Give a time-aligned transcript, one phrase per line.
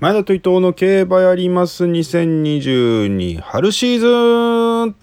[0.00, 1.84] 前田と伊藤の競馬やります。
[1.84, 4.96] 2022春シーズン。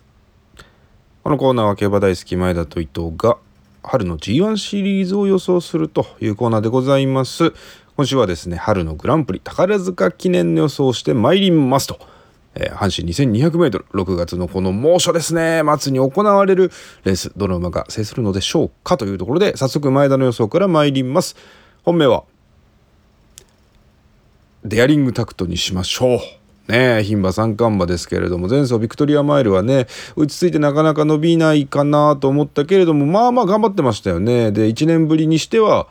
[1.23, 3.37] このコーナーは競馬大好き前田と伊藤が
[3.83, 7.53] 春の G1 シリーズを予想するというコーナーでございます。
[7.95, 11.97] 今週はですね春のグランプリ宝塚記念の予想をしてまいりますと、
[12.55, 15.63] えー、阪神 2200m 6月のこの猛暑ですね。
[15.79, 16.69] 末に行われる
[17.05, 21.37] レースどの馬が制するのでしょうかというところで早速前田の予想から参ります。
[21.83, 22.25] 本命は
[24.63, 26.19] デアリングタクトにしましょう。
[26.71, 35.87] ね牝馬三冠馬ですけれども前走ビクトリアマイルはね落ち着いてなかなか伸びないかなと思ったけれどもまあまあ頑張ってましたよねで1年ぶりにしては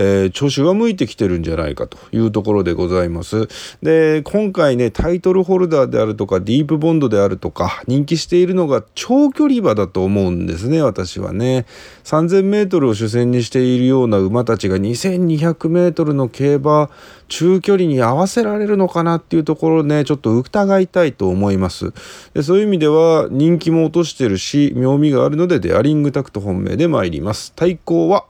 [0.00, 3.48] えー、調子が向いてきてるんじゃないかというところでございます。
[3.82, 11.66] で今回ねタイトルホルダーであるとかディープボンドであるとか人気しているのが長距離馬だと思うんですね私はね。
[12.04, 16.90] 3,000m を主戦にしているような馬たちが 2,200m の競馬
[17.28, 21.92] 中距離に合わせられるのかなっていうところねちょっと疑いたいと思います
[22.32, 28.24] でそういう意味では人気も落としてるし妙味があるのでデアリングタクト本命で参ります対抗は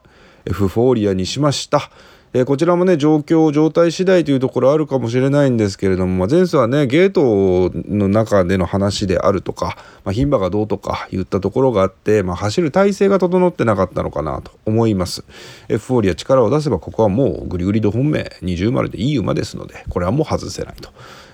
[0.51, 1.91] フフォーリアにしました。
[2.35, 15.25] えー、こちらもね状況状態次第というところあるかもしれないんですけれども、まあ、前走はねゲートの中での話であるとか、まあ、牝馬がどうとか言ったところがあって、まあ、走る体勢が整ってなかったのかなと思います
[15.69, 20.91] エフフォーリア力を出せばここはもうグリグリド本命20丸でいい馬ですのでこれはもう外せないと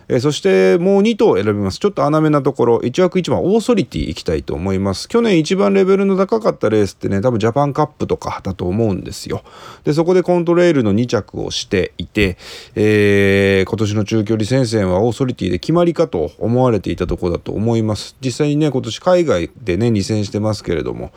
[0.09, 1.79] えー、そしてもう2頭選びます。
[1.79, 2.79] ちょっと穴目なところ。
[2.79, 5.09] 1枠1番オーソリティいきたいと思います。
[5.09, 9.43] 去年一番レベルの高かったレースってね多分ジャパンカップとかだと思うんですよ。
[9.85, 12.37] でそこでコントレールの2着をしていて、
[12.75, 18.17] えー、今年の中距離戦線はオーソリティで決まりかと思われていたところだと思います。
[18.21, 21.13] 実際にね今年海外でね2戦してますけれども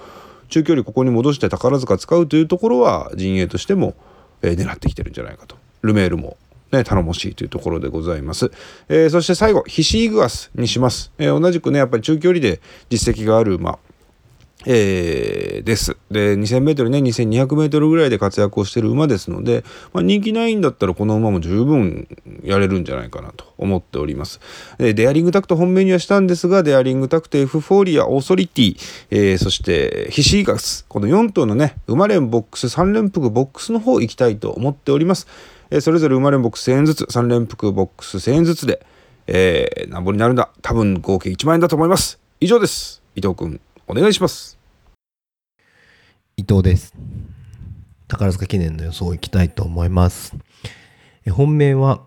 [0.49, 3.95] 中距離ここに戻して宝塚使うというところは陣営としても、
[4.41, 5.57] えー、狙ってきてるんじゃないかと。
[5.81, 6.37] ルメールも
[6.71, 8.51] ね、頼もしいというところでございます。
[8.89, 11.11] えー、そして最後、ヒシーグアスにします。
[11.17, 13.79] えー、同じくね、やっぱり中距離で実績がある馬、
[14.65, 15.95] えー、です。
[16.11, 19.63] で、2000m ね、2200m ぐらいで活躍をしてる馬ですので、
[19.93, 22.07] まあ、人気ないんだったらこの馬も十分
[22.43, 24.41] やれるんじゃないかなと思っております。
[24.77, 28.77] でデアリングタクト本命にはしたんですが、デアリングタクトエフフォーリア、オーソリティ、
[29.11, 35.27] えー、そしてヒシイグアス、この4頭のね、馬連ボックス、3連複ボックスの方行きたいと思っております。
[35.81, 38.85] それぞれ馬連ボックス1000円ずつ、3連複ボックス1000円ずつで、
[39.27, 40.49] えー、なんぼになるんだ。
[40.61, 42.19] 多分合計1万円だと思います。
[42.39, 43.01] 以上です。
[43.15, 44.57] 伊藤君、お願いします。
[46.37, 46.93] 伊藤です。
[48.07, 50.33] 宝塚記念の予想いきたいと思います。
[51.25, 52.03] え本命は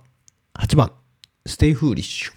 [0.54, 0.92] 8番、
[1.44, 2.32] ステイフーリッシュ。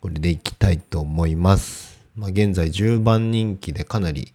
[0.00, 1.98] これでいきたいと思います。
[2.14, 4.34] まあ、現在10番人気でかなり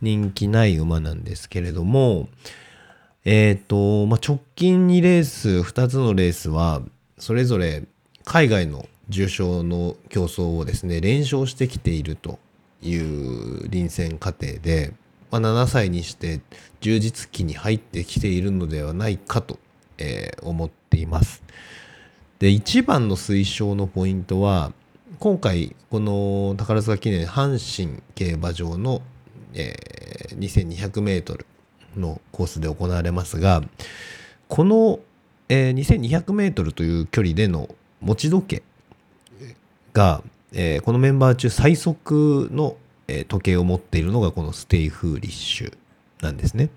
[0.00, 2.30] 人気ない馬なんですけれども、
[3.26, 6.80] え、ー、と、まあ、直近2レース、2つのレースは、
[7.18, 7.84] それぞれ
[8.24, 12.38] 海外の重賞の競争をですね、連勝してきていると
[12.80, 14.94] いう臨戦過程で、
[15.30, 16.40] まあ、7歳にして
[16.80, 19.58] 充実期に入ってきているのではないかと、
[19.98, 21.42] えー、思っています。
[22.38, 24.72] で、一番の推奨のポイントは、
[25.18, 29.02] 今回、この宝塚記念阪神競馬場の、
[29.52, 31.44] えー、2200メートル
[31.96, 33.62] のコースで行われますが
[34.48, 35.00] この、
[35.48, 37.68] えー、2200メートルという距離での
[38.00, 38.62] 持ち時計
[39.92, 42.76] が、えー、このメンバー中最速の、
[43.08, 45.76] えー、時計を持っているのがこのステイフーリッシュ
[46.22, 46.70] なんですね。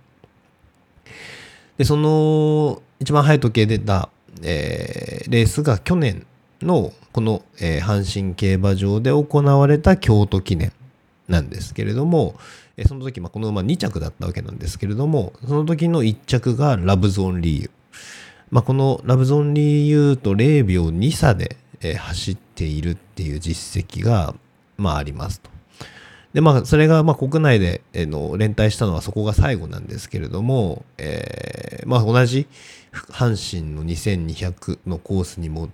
[1.77, 4.09] でその一番速い時計で出た、
[4.43, 6.25] えー、レースが去年
[6.61, 10.71] のこの、えー、阪神競馬場で行われた京都記念
[11.27, 12.35] なんですけれども、
[12.77, 17.71] えその時、まあ、この馬2着だったわけなんですけれども、その時の1着がラブゾーンリーユ。
[18.51, 24.33] まあ、このラブゾーンリーユと0秒2差で、え走っているっていう実績が、
[24.77, 25.49] まあ、ありますと。
[26.33, 32.47] で、まあ、それが、まあ、国内で、えの連帯したのはそこが最後なんですけれども、えー、まあ、同じ
[32.91, 35.69] 阪神の2200のコースにも、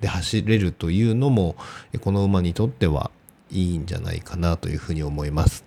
[0.00, 1.56] で走れるというのも、
[2.00, 3.10] この馬にとっては
[3.54, 5.64] いいんじゃないかなというふうに思います。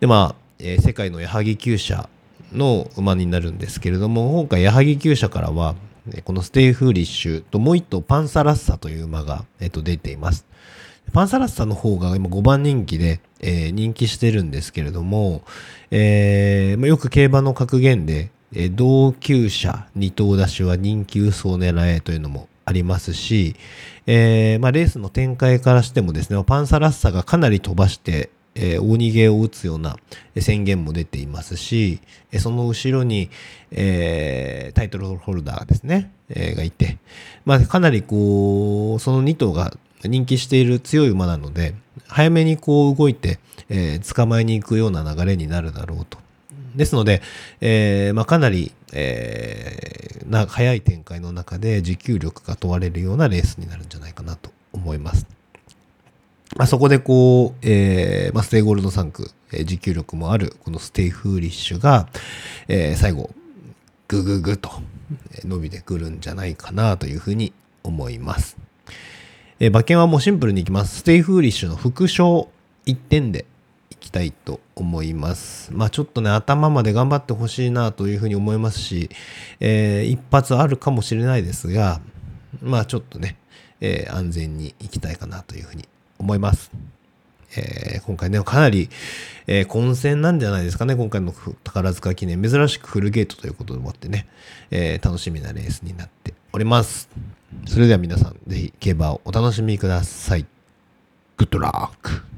[0.00, 2.08] でまあ、えー、世界の矢作厩舎
[2.52, 5.74] の馬になるんですけれども今回矢作厩舎からは
[6.24, 10.46] このステイフーリッシュともう一頭パンサラッサという馬が、えー、と出ています。
[11.12, 15.42] パンサラッサの方が今5番人気で、えー、人気してるんですけれども、
[15.90, 23.56] えーま、よく競馬の格言で、えー、同級者二頭出しは人気嘘を狙えというのもありますし、
[24.06, 29.96] えーまあ、レースの展開からしてもですねパンサラッサがかなり飛ばしてえー大逃げを打つような
[30.40, 32.00] 宣言も出ていますし、
[32.38, 33.30] その後ろに、
[33.70, 36.98] えータイトルホルダーですね、えーがいて、
[37.44, 41.74] まあ、かなりこう、その2頭が人気している強い馬なので、
[42.08, 46.18] 早めにこう動いて、えー捕まえに行くような流れになるだろうと。
[46.74, 47.22] ですので、
[47.60, 49.95] えーまあ、かなり、えー
[50.28, 55.26] な早い展開の中で持久力が問われるようなレースになるんじゃないかなと思います。
[56.56, 62.08] まあ、そこでこう、えーまあ、ステイゴールド産駒、えー持久力もあるこのステイフーリッシュが、
[62.68, 63.30] えー最後、
[64.08, 64.70] グググと
[65.44, 67.52] 伸びてくるんじゃないかなというふうに
[67.82, 68.56] 思います。
[69.58, 70.98] え馬券はもうシンプルにいきます。
[70.98, 72.48] ステイフーリッシュの複勝
[72.86, 73.46] 1点で
[73.90, 75.72] いきたいと思います。
[75.72, 79.10] まあちょっとね、頭まで頑張ってほしいなというふうに思いますし、
[79.60, 82.00] えー一発あるかもしれないですが、
[82.62, 83.36] まあちょっとね、
[83.80, 85.88] えー安全にいきたいかなというふうに
[86.18, 86.70] 思います。
[87.56, 88.90] えー今回ね、かなり、
[89.46, 91.32] えー混戦なんじゃないですかね、今回の
[91.64, 92.42] 宝塚記念。
[92.42, 94.26] 珍しくフルゲートということでもってね、
[94.70, 97.08] えー楽しみなレースになっております。
[97.66, 100.46] それでは皆さん、ぜひ競馬をお楽しみください。
[101.36, 102.35] グッドラック